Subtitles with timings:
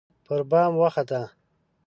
[0.25, 1.21] پربام وخته